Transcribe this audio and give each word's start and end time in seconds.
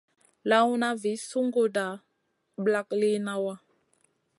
Lawna 0.49 0.87
vi 1.01 1.11
sunguda 1.29 1.85
ɓlak 2.63 2.87
liyna 2.99 3.33
wa. 3.43 3.53